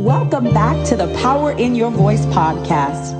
[0.00, 3.12] Welcome back to the Power in Your Voice podcast.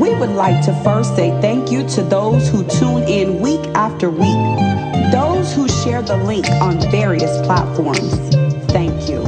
[0.00, 4.08] We would like to first say thank you to those who tune in week after
[4.08, 8.14] week, those who share the link on various platforms.
[8.72, 9.20] Thank you.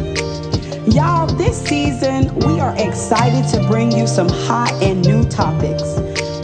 [0.91, 5.83] Y'all, this season we are excited to bring you some hot and new topics.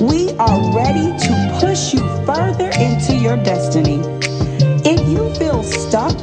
[0.02, 4.00] We are ready to push you further into your destiny.
[4.84, 6.14] If you feel stuck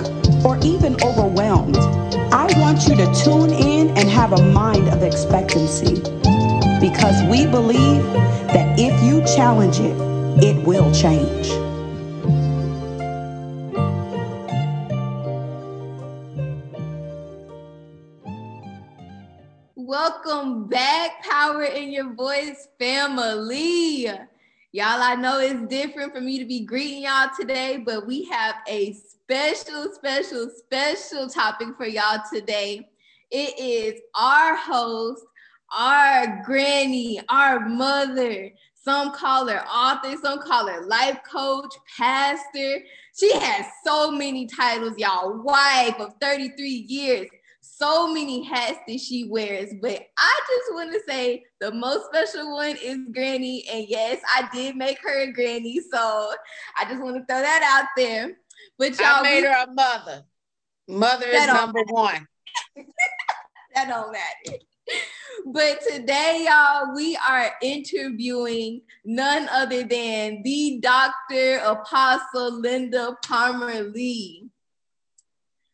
[0.46, 1.78] or even overwhelmed,
[2.58, 5.96] want you to tune in and have a mind of expectancy
[6.80, 8.04] because we believe
[8.54, 9.96] that if you challenge it,
[10.42, 11.50] it will change.
[19.76, 24.06] Welcome back, Power in Your Voice family.
[24.72, 28.56] Y'all, I know it's different for me to be greeting y'all today, but we have
[28.68, 28.94] a
[29.30, 32.90] special, special, special topic for y'all today.
[33.30, 35.24] It is our host,
[35.72, 38.50] our granny, our mother.
[38.74, 42.80] Some call her author, some call her life coach, pastor.
[43.20, 45.44] She has so many titles, y'all.
[45.44, 47.28] Wife of 33 years,
[47.62, 49.72] so many hats that she wears.
[49.80, 53.64] But I just want to say the most special one is Granny.
[53.72, 55.82] And yes, I did make her a granny.
[55.92, 56.34] So
[56.80, 58.36] I just want to throw that out there.
[58.78, 60.24] But y'all I made we, her a mother.
[60.88, 62.28] Mother is number one.
[63.76, 64.58] that don't matter.
[65.46, 71.58] But today, y'all, we are interviewing none other than the Dr.
[71.60, 74.50] Apostle Linda Palmer Lee.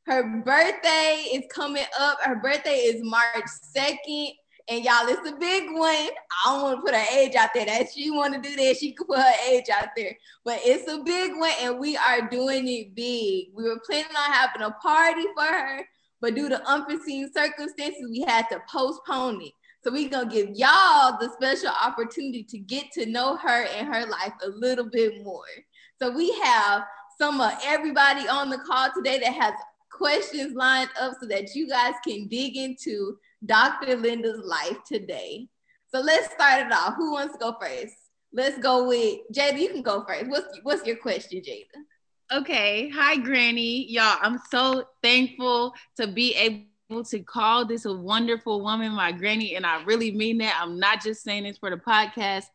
[0.06, 2.19] Her birthday is coming up.
[2.22, 4.33] Her birthday is March 2nd.
[4.67, 5.85] And y'all, it's a big one.
[5.85, 6.09] I
[6.45, 7.67] don't want to put her age out there.
[7.67, 10.17] That she want to do that, she could put her age out there.
[10.44, 13.49] But it's a big one, and we are doing it big.
[13.53, 15.81] We were planning on having a party for her,
[16.19, 19.52] but due to unforeseen circumstances, we had to postpone it.
[19.83, 24.07] So we're gonna give y'all the special opportunity to get to know her and her
[24.07, 25.45] life a little bit more.
[26.01, 26.85] So we have
[27.19, 29.53] some of everybody on the call today that has
[29.91, 33.95] questions lined up so that you guys can dig into Dr.
[33.97, 35.47] Linda's life today.
[35.94, 36.95] So let's start it off.
[36.97, 37.94] Who wants to go first?
[38.33, 39.59] Let's go with Jada.
[39.59, 40.28] You can go first.
[40.28, 42.39] What's what's your question, Jada?
[42.39, 42.89] Okay.
[42.89, 43.89] Hi, Granny.
[43.89, 49.56] Y'all, I'm so thankful to be able to call this a wonderful woman my granny,
[49.56, 50.59] and I really mean that.
[50.62, 52.45] I'm not just saying this for the podcast,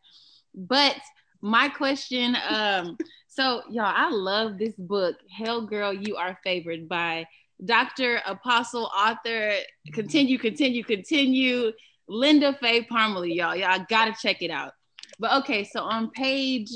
[0.53, 0.97] but
[1.41, 2.37] my question.
[2.47, 2.97] Um,
[3.27, 7.25] so y'all, I love this book, Hell Girl, You Are Favored by
[7.63, 8.21] Dr.
[8.25, 9.53] Apostle, author,
[9.93, 11.71] continue, continue, continue,
[12.07, 13.55] Linda Faye Parmalee, y'all.
[13.55, 14.73] Y'all gotta check it out.
[15.19, 16.71] But okay, so on page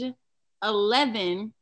[0.63, 1.53] 11,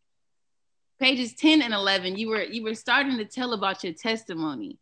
[1.00, 4.78] pages 10 and 11, you were you were starting to tell about your testimony.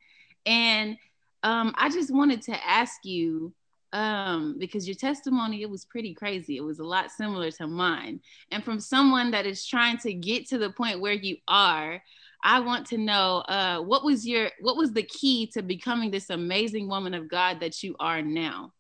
[0.46, 0.98] And
[1.44, 3.54] um, I just wanted to ask you,
[3.94, 6.58] um, because your testimony, it was pretty crazy.
[6.58, 8.22] It was a lot similar to mine.
[8.50, 12.02] And from someone that is trying to get to the point where you are,
[12.44, 16.30] I want to know uh, what was your what was the key to becoming this
[16.30, 18.74] amazing woman of God that you are now?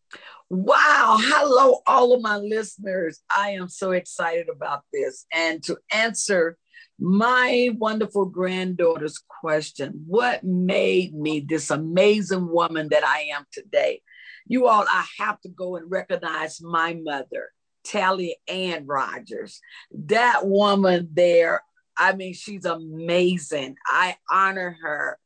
[0.49, 1.17] Wow.
[1.21, 3.21] Hello, all of my listeners.
[3.33, 5.25] I am so excited about this.
[5.31, 6.57] And to answer
[6.99, 14.01] my wonderful granddaughter's question, what made me this amazing woman that I am today?
[14.45, 17.51] You all, I have to go and recognize my mother,
[17.85, 19.61] Tally Ann Rogers.
[19.91, 21.63] That woman there,
[21.97, 23.75] I mean, she's amazing.
[23.85, 25.17] I honor her.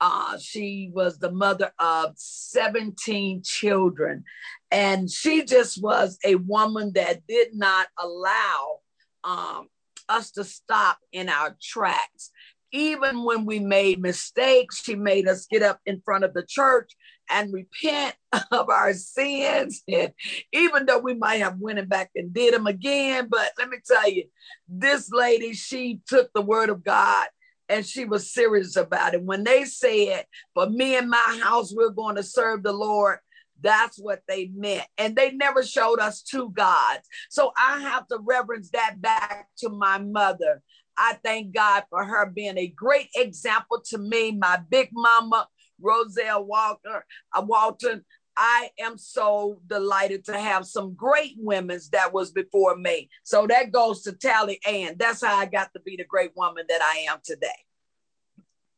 [0.00, 4.24] Uh, she was the mother of 17 children.
[4.70, 8.80] And she just was a woman that did not allow
[9.24, 9.68] um,
[10.08, 12.30] us to stop in our tracks.
[12.70, 16.92] Even when we made mistakes, she made us get up in front of the church
[17.30, 18.14] and repent
[18.50, 19.82] of our sins.
[19.88, 20.12] And
[20.52, 24.08] even though we might have went back and did them again, but let me tell
[24.08, 24.24] you,
[24.68, 27.26] this lady, she took the word of God
[27.68, 29.22] and she was serious about it.
[29.22, 30.24] When they said,
[30.54, 33.18] for me and my house, we're going to serve the Lord,
[33.60, 34.86] that's what they meant.
[34.96, 37.02] And they never showed us two gods.
[37.28, 40.62] So I have to reverence that back to my mother.
[40.96, 45.46] I thank God for her being a great example to me, my big mama,
[45.80, 47.04] Roselle Walker,
[47.34, 48.04] uh, Walton.
[48.36, 53.10] I am so delighted to have some great women that was before me.
[53.24, 54.94] So that goes to Tally Ann.
[54.96, 57.48] That's how I got to be the great woman that I am today.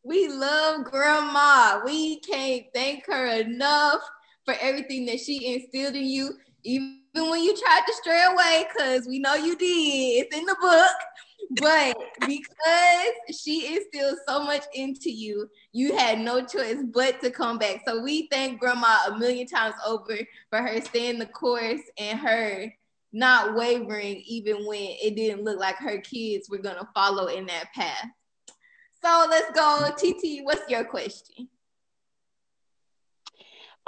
[0.02, 1.82] We love grandma.
[1.84, 4.00] We can't thank her enough
[4.46, 6.30] for everything that she instilled in you,
[6.64, 10.24] even when you tried to stray away, because we know you did.
[10.24, 10.86] It's in the book.
[11.50, 17.30] But because she is still so much into you, you had no choice but to
[17.30, 17.82] come back.
[17.86, 20.16] So we thank grandma a million times over
[20.48, 22.72] for her staying the course and her
[23.12, 27.72] not wavering even when it didn't look like her kids were gonna follow in that
[27.74, 28.06] path.
[29.02, 30.44] So let's go, TT.
[30.44, 31.48] What's your question?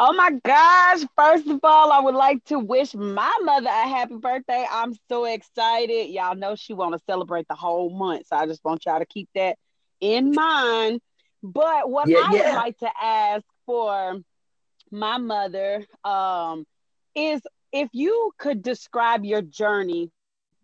[0.04, 1.06] Oh my gosh.
[1.16, 4.66] First of all, I would like to wish my mother a happy birthday.
[4.68, 6.08] I'm so excited.
[6.10, 8.26] Y'all know she want to celebrate the whole month.
[8.26, 9.58] So I just want y'all to keep that
[10.00, 11.00] in mind.
[11.44, 12.46] But what yeah, I yeah.
[12.46, 14.18] would like to ask for
[14.90, 16.64] my mother um,
[17.14, 17.40] is
[17.72, 20.10] if you could describe your journey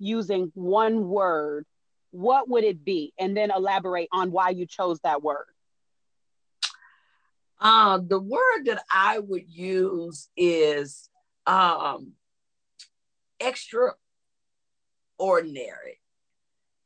[0.01, 1.65] using one word,
[2.11, 3.13] what would it be?
[3.21, 5.47] And then elaborate on why you chose that word.
[7.61, 11.09] Uh, the word that I would use is
[11.47, 12.13] um,
[13.41, 13.99] extraordinary.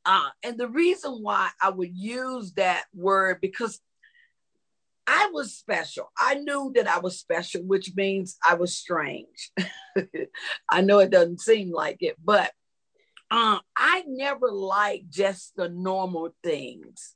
[0.04, 3.80] Uh, and the reason why I would use that word because
[5.06, 6.10] I was special.
[6.18, 9.50] I knew that I was special, which means I was strange.
[10.70, 12.50] I know it doesn't seem like it, but
[13.30, 17.14] uh, I never liked just the normal things.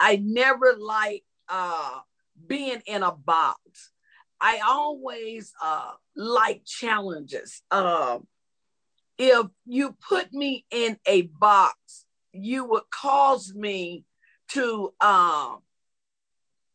[0.00, 1.98] I never liked uh,
[2.46, 3.92] being in a box.
[4.40, 7.62] I always uh, like challenges.
[7.70, 8.18] Uh,
[9.18, 14.04] if you put me in a box, you would cause me
[14.50, 15.58] to um,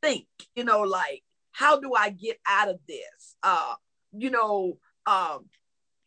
[0.01, 3.35] think, you know, like, how do I get out of this?
[3.41, 3.75] Uh,
[4.11, 5.45] you know, um,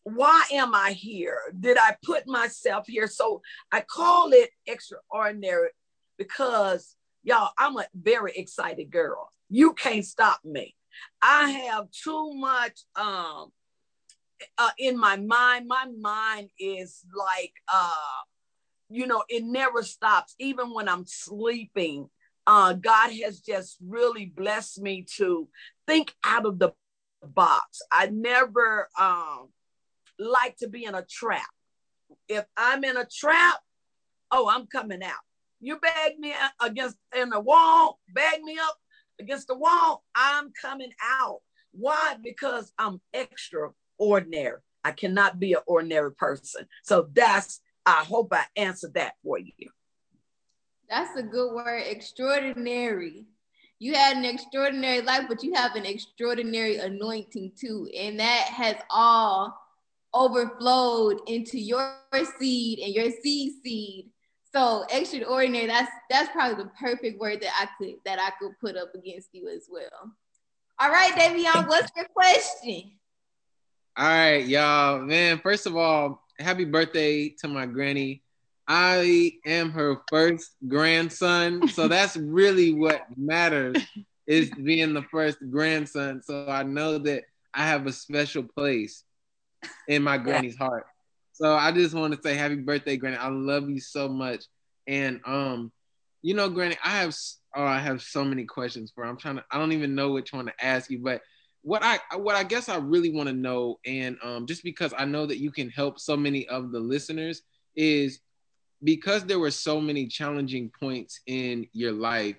[0.04, 1.38] why am I here?
[1.58, 3.08] Did I put myself here?
[3.08, 3.42] So
[3.72, 5.70] I call it extraordinary
[6.18, 6.94] because
[7.26, 9.30] y'all, I'm a very excited girl.
[9.50, 10.74] You can't stop me.
[11.20, 13.50] I have too much um
[14.58, 15.66] uh, in my mind.
[15.66, 17.92] My mind is like uh
[18.88, 22.08] you know, it never stops even when I'm sleeping.
[22.46, 25.48] Uh God has just really blessed me to
[25.86, 26.70] think out of the
[27.24, 27.82] box.
[27.90, 29.48] I never um
[30.18, 31.42] like to be in a trap.
[32.28, 33.58] If I'm in a trap,
[34.30, 35.25] oh, I'm coming out.
[35.66, 36.32] You bag me
[36.62, 38.76] against in the wall, bag me up,
[39.18, 41.40] against the wall, I'm coming out.
[41.72, 42.14] Why?
[42.22, 44.60] Because I'm extraordinary.
[44.84, 46.68] I cannot be an ordinary person.
[46.84, 49.70] So that's, I hope I answered that for you.
[50.88, 53.24] That's a good word, extraordinary.
[53.80, 57.88] You had an extraordinary life, but you have an extraordinary anointing too.
[57.98, 59.52] And that has all
[60.14, 61.96] overflowed into your
[62.38, 64.10] seed and your seed seed
[64.56, 65.66] so extraordinary.
[65.66, 69.28] That's that's probably the perfect word that I could that I could put up against
[69.32, 70.12] you as well.
[70.78, 72.92] All right, Davion, what's your question?
[73.96, 75.00] All right, y'all.
[75.00, 78.22] Man, first of all, happy birthday to my granny.
[78.68, 83.76] I am her first grandson, so that's really what matters
[84.26, 86.22] is being the first grandson.
[86.22, 87.24] So I know that
[87.54, 89.04] I have a special place
[89.88, 90.86] in my granny's heart.
[91.36, 93.18] So I just want to say happy birthday, Granny.
[93.18, 94.44] I love you so much.
[94.86, 95.70] And um,
[96.22, 97.14] you know, Granny, I have
[97.54, 99.04] oh, I have so many questions for.
[99.04, 99.44] I'm trying to.
[99.52, 101.20] I don't even know which one to ask you, but
[101.60, 105.04] what I what I guess I really want to know, and um, just because I
[105.04, 107.42] know that you can help so many of the listeners,
[107.76, 108.20] is
[108.82, 112.36] because there were so many challenging points in your life,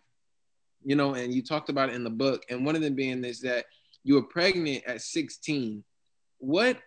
[0.83, 3.23] you know, and you talked about it in the book, and one of them being
[3.23, 3.65] is that
[4.03, 5.83] you were pregnant at 16.
[6.39, 6.79] What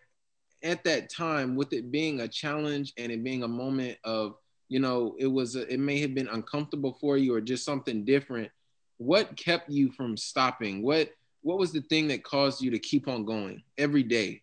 [0.63, 4.35] at that time, with it being a challenge and it being a moment of,
[4.69, 8.05] you know, it was, a, it may have been uncomfortable for you or just something
[8.05, 8.51] different.
[8.99, 10.83] What kept you from stopping?
[10.83, 11.11] What,
[11.43, 14.43] what was the thing that caused you to keep on going every day?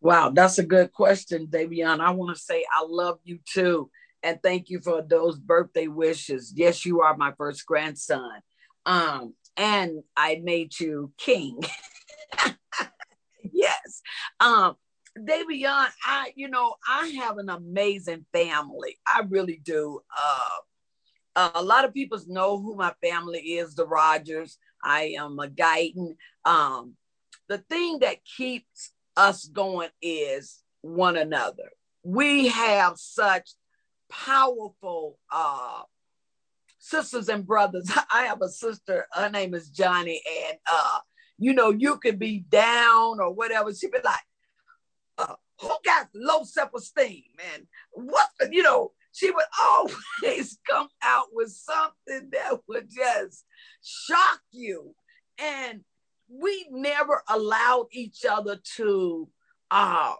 [0.00, 2.00] Wow, that's a good question, Davion.
[2.00, 3.88] I want to say I love you too.
[4.24, 6.52] And thank you for those birthday wishes.
[6.56, 8.40] Yes, you are my first grandson.
[8.84, 11.60] Um, and I made you king.
[14.40, 14.76] Um,
[15.18, 18.98] Davion, I, you know, I have an amazing family.
[19.06, 20.00] I really do.
[20.16, 24.58] Uh, a lot of people know who my family is, the Rogers.
[24.82, 26.16] I am a Guyton.
[26.44, 26.94] Um,
[27.48, 31.70] the thing that keeps us going is one another.
[32.02, 33.50] We have such
[34.10, 35.82] powerful uh,
[36.78, 37.90] sisters and brothers.
[38.12, 40.98] I have a sister, her name is Johnny, and uh,
[41.42, 43.74] you know, you could be down or whatever.
[43.74, 44.20] She'd be like,
[45.18, 47.24] uh, who got low self-esteem?
[47.54, 53.44] And what, you know, she would always come out with something that would just
[53.82, 54.94] shock you.
[55.38, 55.82] And
[56.28, 59.28] we never allowed each other to
[59.70, 60.14] uh,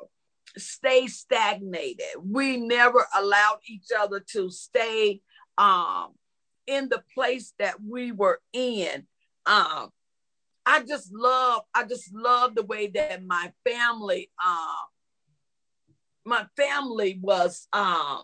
[0.57, 2.07] stay stagnated.
[2.23, 5.21] We never allowed each other to stay
[5.59, 6.09] um,
[6.67, 9.07] in the place that we were in.
[9.47, 9.91] Um,
[10.65, 14.85] I just love, I just love the way that my family, uh,
[16.25, 18.19] my family was uh,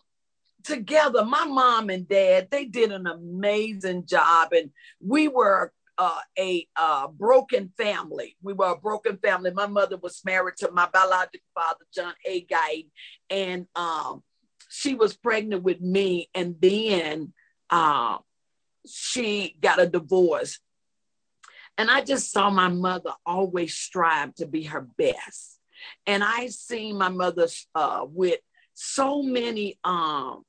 [0.64, 1.24] together.
[1.24, 7.08] My mom and dad, they did an amazing job, and we were uh, a uh,
[7.08, 8.36] broken family.
[8.40, 9.50] We were a broken family.
[9.50, 12.42] My mother was married to my biological father, John A.
[12.42, 12.84] Guy,
[13.28, 14.22] and um,
[14.68, 16.30] she was pregnant with me.
[16.34, 17.32] And then
[17.68, 18.18] uh,
[18.86, 20.60] she got a divorce.
[21.78, 25.60] And I just saw my mother always strive to be her best.
[26.06, 28.40] And I seen my mother uh, with
[28.74, 30.42] so many um,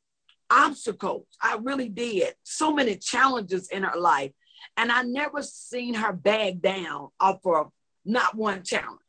[0.50, 1.28] obstacles.
[1.40, 2.34] I really did.
[2.44, 4.32] So many challenges in her life.
[4.76, 7.68] And I never seen her bag down off of
[8.04, 9.00] not one challenge,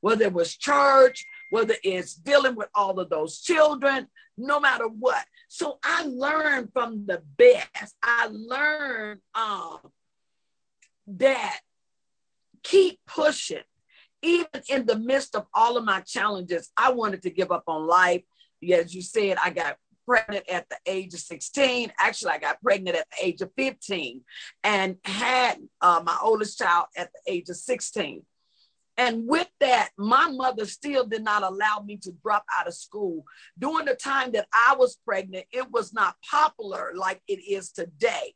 [0.00, 5.24] whether it was church, whether it's dealing with all of those children, no matter what.
[5.48, 7.94] So I learned from the best.
[8.02, 9.78] I learned um,
[11.06, 11.60] that
[12.62, 13.62] keep pushing.
[14.22, 17.86] Even in the midst of all of my challenges, I wanted to give up on
[17.86, 18.22] life.
[18.72, 21.92] As you said, I got pregnant at the age of 16.
[22.00, 24.22] Actually, I got pregnant at the age of 15
[24.64, 28.22] and had uh, my oldest child at the age of 16.
[28.98, 33.24] And with that, my mother still did not allow me to drop out of school.
[33.58, 38.34] During the time that I was pregnant, it was not popular like it is today.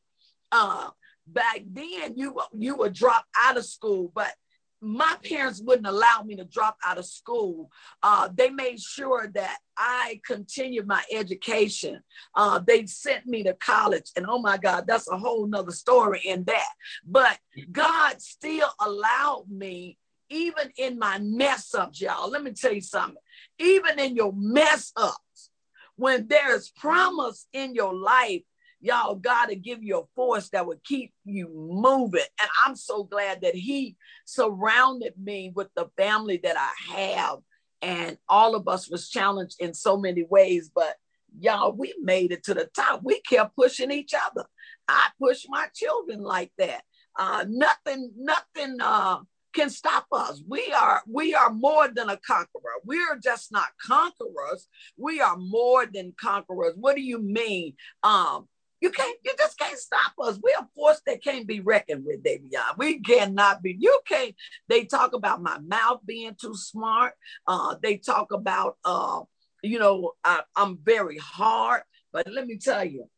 [0.53, 0.91] Uh,
[1.33, 4.33] back then, you, you would drop out of school, but
[4.81, 7.71] my parents wouldn't allow me to drop out of school.
[8.03, 12.03] Uh, they made sure that I continued my education.
[12.35, 16.23] Uh, they sent me to college, and oh my God, that's a whole nother story
[16.25, 16.69] in that.
[17.05, 17.39] But
[17.71, 19.99] God still allowed me,
[20.31, 22.31] even in my mess ups, y'all.
[22.31, 23.17] Let me tell you something.
[23.59, 25.51] Even in your mess ups,
[25.97, 28.43] when there's promise in your life,
[28.81, 32.25] y'all God to give you a force that would keep you moving.
[32.41, 37.39] And I'm so glad that He surrounded me with the family that I have.
[37.83, 40.97] And all of us was challenged in so many ways, but
[41.39, 43.01] y'all, we made it to the top.
[43.03, 44.45] We kept pushing each other.
[44.89, 46.83] I push my children like that.
[47.19, 49.19] Uh, nothing, nothing uh,
[49.53, 50.43] can stop us.
[50.49, 52.79] We are we are more than a conqueror.
[52.85, 54.69] We are just not conquerors.
[54.97, 56.75] We are more than conquerors.
[56.77, 57.75] What do you mean?
[58.03, 58.47] Um,
[58.81, 60.39] you can't, you just can't stop us.
[60.43, 62.79] We're a force that can't be reckoned with, Davion.
[62.79, 64.35] We cannot be, you can't.
[64.69, 67.15] They talk about my mouth being too smart.
[67.47, 69.21] Uh, they talk about uh,
[69.63, 71.83] you know, I, I'm very hard,
[72.13, 73.09] but let me tell you,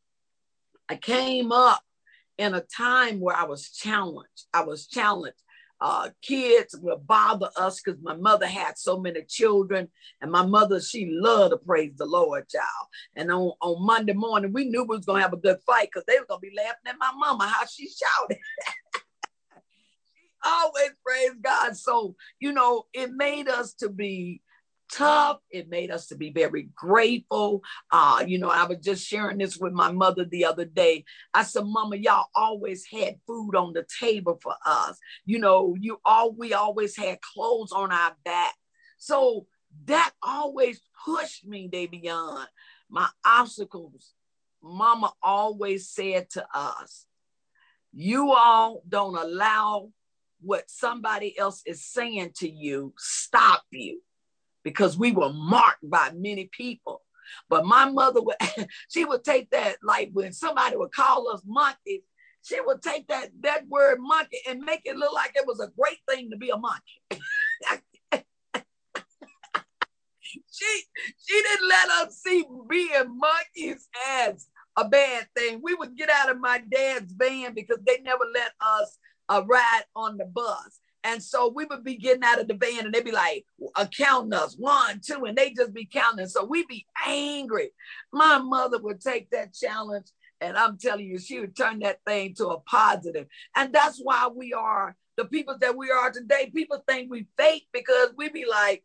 [0.89, 1.83] I came up
[2.39, 4.47] in a time where I was challenged.
[4.53, 5.39] I was challenged
[5.83, 9.89] uh, kids would bother us because my mother had so many children,
[10.21, 12.87] and my mother she loved to praise the Lord, child.
[13.17, 16.05] And on, on Monday morning, we knew we was gonna have a good fight because
[16.07, 18.39] they were gonna be laughing at my mama how she shouted.
[20.15, 24.41] she always praised God, so you know it made us to be
[24.93, 25.39] tough.
[25.51, 27.63] It made us to be very grateful.
[27.91, 31.05] Uh, you know, I was just sharing this with my mother the other day.
[31.35, 34.99] I said, Mama, y'all always had food on the table for us.
[35.25, 38.55] You know, you all we always had clothes on our back.
[38.99, 39.47] So
[39.87, 42.47] that always pushed me, day beyond
[42.91, 44.13] my obstacles.
[44.63, 47.07] Mama always said to us,
[47.93, 49.91] you all don't allow
[50.41, 54.01] what somebody else is saying to you stop you
[54.63, 57.03] because we were marked by many people.
[57.49, 58.37] But my mother would,
[58.89, 62.03] she would take that, like when somebody would call us monkeys,
[62.43, 65.71] she would take that that word monkey and make it look like it was a
[65.79, 67.01] great thing to be a monkey.
[70.51, 70.83] she
[71.25, 73.89] she didn't let us see being monkeys
[74.19, 75.61] as a bad thing.
[75.63, 79.85] We would get out of my dad's van because they never let us uh, ride
[79.95, 80.81] on the bus.
[81.05, 83.45] And so we would be getting out of the van and they'd be like
[83.75, 86.29] uh, counting us one, two, and they just be counting.
[86.29, 87.71] So we'd be angry.
[88.13, 90.07] My mother would take that challenge
[90.41, 93.27] and I'm telling you, she would turn that thing to a positive.
[93.55, 96.51] And that's why we are the people that we are today.
[96.55, 98.83] People think we fake because we be like,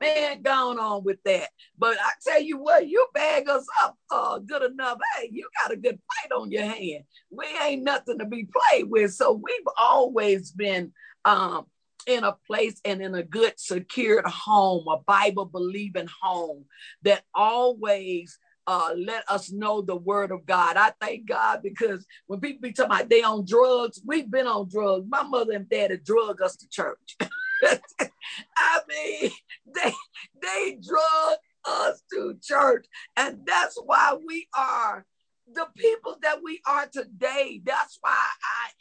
[0.00, 1.48] man, going on with that.
[1.78, 4.98] But I tell you what, you bag us up uh, good enough.
[5.16, 7.04] Hey, you got a good fight on your hand.
[7.30, 9.14] We ain't nothing to be played with.
[9.14, 10.92] So we've always been
[11.24, 11.66] um,
[12.06, 16.64] in a place and in a good, secured home, a Bible believing home
[17.02, 18.38] that always
[18.68, 20.76] uh, let us know the word of God.
[20.76, 24.68] I thank God because when people be talking about they on drugs, we've been on
[24.68, 25.06] drugs.
[25.08, 27.16] My mother and daddy drug us to church.
[28.56, 29.30] I mean,
[29.74, 29.92] they
[30.40, 35.04] they drug us to church, and that's why we are
[35.52, 37.60] the people that we are today.
[37.64, 38.26] That's why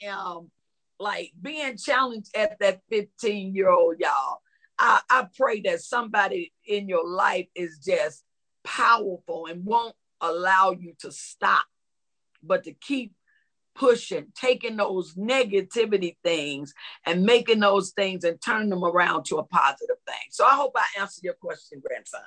[0.01, 0.51] I am
[0.99, 4.39] like being challenged at that 15 year old, y'all.
[4.77, 8.23] I, I pray that somebody in your life is just
[8.63, 11.65] powerful and won't allow you to stop,
[12.43, 13.13] but to keep
[13.75, 16.73] pushing, taking those negativity things
[17.05, 20.15] and making those things and turn them around to a positive thing.
[20.31, 22.21] So I hope I answered your question, grandson.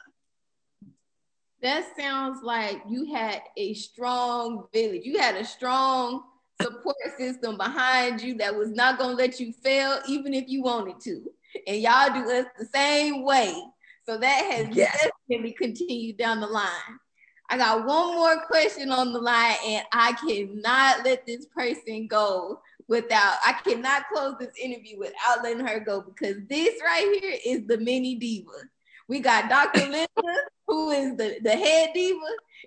[1.61, 5.02] That sounds like you had a strong village.
[5.05, 6.23] You had a strong
[6.62, 10.62] support system behind you that was not going to let you fail, even if you
[10.62, 11.25] wanted to.
[11.67, 13.55] And y'all do us the same way.
[14.07, 15.09] So that has yes.
[15.28, 16.99] definitely continued down the line.
[17.50, 22.61] I got one more question on the line, and I cannot let this person go
[22.88, 27.67] without, I cannot close this interview without letting her go because this right here is
[27.67, 28.50] the mini diva.
[29.09, 29.81] We got Dr.
[29.90, 30.09] Linda,
[30.67, 32.19] who is the, the head diva,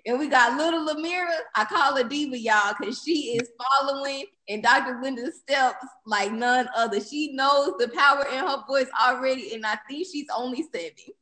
[0.04, 1.38] and we got little Amira.
[1.54, 4.98] I call her diva, y'all, because she is following in Dr.
[5.00, 7.00] Linda's steps like none other.
[7.00, 11.14] She knows the power in her voice already, and I think she's only seven.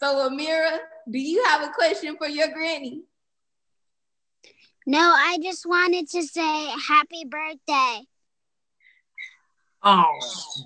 [0.00, 0.78] So, Amira,
[1.10, 3.02] do you have a question for your granny?
[4.88, 8.06] No, I just wanted to say happy birthday.
[9.82, 10.18] Oh,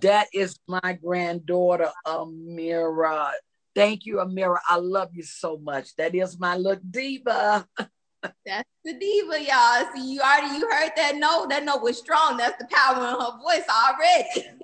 [0.02, 3.32] that is my granddaughter, Amira.
[3.74, 4.58] Thank you, Amira.
[4.68, 5.96] I love you so much.
[5.96, 7.66] That is my little diva.
[8.46, 9.92] That's the diva, y'all.
[9.92, 11.48] See, you already you heard that note.
[11.48, 12.36] That note was strong.
[12.36, 14.50] That's the power in her voice already.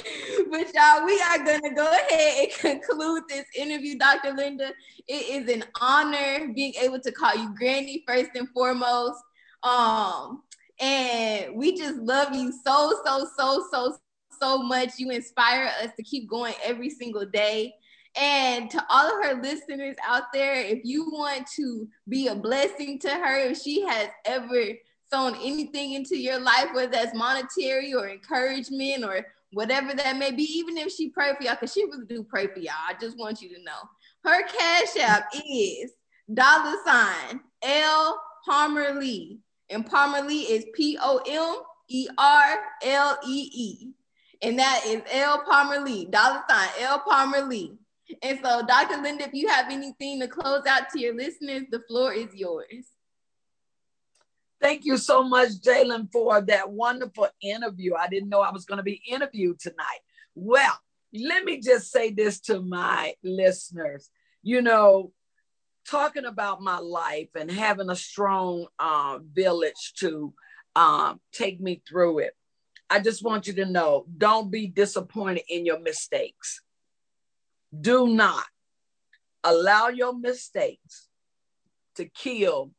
[0.50, 4.32] but y'all, we are gonna go ahead and conclude this interview, Dr.
[4.32, 4.72] Linda.
[5.08, 9.18] It is an honor being able to call you Granny first and foremost.
[9.62, 10.42] Um,
[10.80, 13.96] and we just love you so, so, so, so,
[14.40, 14.98] so much.
[14.98, 17.74] You inspire us to keep going every single day.
[18.14, 22.98] And to all of her listeners out there, if you want to be a blessing
[23.00, 24.64] to her, if she has ever
[25.10, 30.42] sown anything into your life, whether that's monetary or encouragement or whatever that may be,
[30.42, 32.74] even if she pray for y'all, because she really do pray for y'all.
[32.88, 33.72] I just want you to know.
[34.24, 35.92] Her cash app is
[36.32, 39.40] dollar sign L Palmer Lee.
[39.70, 43.88] And Palmer Lee is P O M E R L E E.
[44.42, 47.78] And that is L Palmer Lee, dollar sign L Palmer Lee.
[48.22, 49.00] And so, Dr.
[49.00, 52.86] Linda, if you have anything to close out to your listeners, the floor is yours.
[54.62, 57.94] Thank you so much, Jalen, for that wonderful interview.
[57.96, 59.98] I didn't know I was going to be interviewed tonight.
[60.36, 60.78] Well,
[61.12, 64.08] let me just say this to my listeners.
[64.44, 65.10] You know,
[65.90, 70.32] talking about my life and having a strong uh, village to
[70.76, 72.36] um, take me through it,
[72.88, 76.62] I just want you to know don't be disappointed in your mistakes.
[77.78, 78.44] Do not
[79.42, 81.08] allow your mistakes
[81.96, 82.70] to kill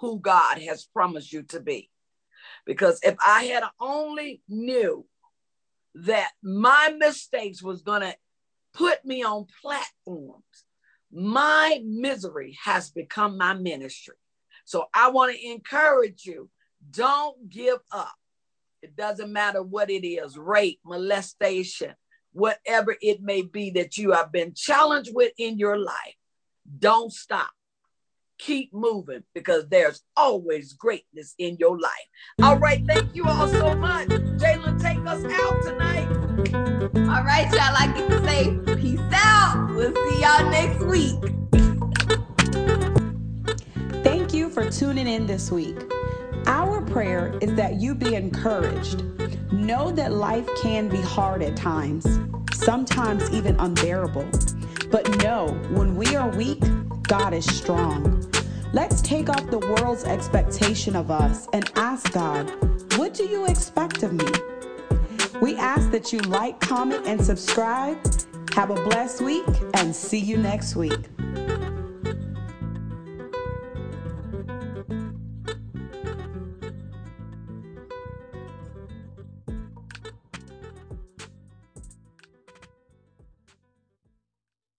[0.00, 1.90] who God has promised you to be.
[2.66, 5.06] Because if I had only knew
[5.94, 8.14] that my mistakes was going to
[8.74, 10.44] put me on platforms,
[11.10, 14.14] my misery has become my ministry.
[14.64, 16.50] So I want to encourage you
[16.90, 18.14] don't give up.
[18.82, 21.94] It doesn't matter what it is rape, molestation,
[22.32, 26.14] whatever it may be that you have been challenged with in your life.
[26.78, 27.50] Don't stop.
[28.38, 31.92] Keep moving because there's always greatness in your life.
[32.42, 32.84] All right.
[32.86, 34.08] Thank you all so much.
[34.08, 36.08] Jalen, take us out tonight.
[37.08, 37.74] All right, y'all.
[37.76, 39.68] I get to say peace out.
[39.74, 41.18] We'll see y'all next week.
[44.04, 45.76] Thank you for tuning in this week.
[46.46, 49.02] Our prayer is that you be encouraged.
[49.52, 52.06] Know that life can be hard at times,
[52.52, 54.28] sometimes even unbearable.
[54.90, 56.62] But know when we are weak,
[57.02, 58.17] God is strong.
[58.78, 62.48] Let's take off the world's expectation of us and ask God,
[62.96, 64.30] what do you expect of me?
[65.42, 67.98] We ask that you like, comment, and subscribe.
[68.54, 71.08] Have a blessed week and see you next week.